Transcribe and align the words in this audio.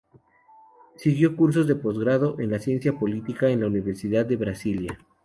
Siguió 0.95 1.35
cursos 1.35 1.67
de 1.67 1.75
postgrado 1.75 2.39
en 2.39 2.59
ciencia 2.59 2.97
política 2.97 3.49
en 3.51 3.59
la 3.61 3.67
Universidad 3.67 4.25
de 4.25 4.35
Brasilia. 4.35 4.97